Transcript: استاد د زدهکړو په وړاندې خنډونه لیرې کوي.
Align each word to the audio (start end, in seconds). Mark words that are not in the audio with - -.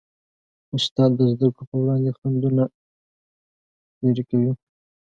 استاد 0.75 1.11
د 1.15 1.19
زدهکړو 1.31 1.67
په 1.69 1.75
وړاندې 1.81 2.15
خنډونه 2.17 2.63
لیرې 4.01 4.23
کوي. 4.29 4.51